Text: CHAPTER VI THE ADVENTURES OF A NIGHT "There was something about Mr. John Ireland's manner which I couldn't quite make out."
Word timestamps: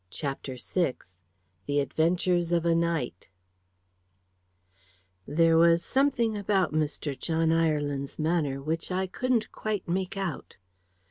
CHAPTER 0.09 0.57
VI 0.59 0.95
THE 1.67 1.79
ADVENTURES 1.79 2.51
OF 2.51 2.65
A 2.65 2.73
NIGHT 2.73 3.29
"There 5.27 5.59
was 5.59 5.85
something 5.85 6.35
about 6.35 6.73
Mr. 6.73 7.15
John 7.15 7.51
Ireland's 7.51 8.17
manner 8.17 8.63
which 8.63 8.89
I 8.91 9.05
couldn't 9.05 9.51
quite 9.51 9.87
make 9.87 10.17
out." 10.17 10.57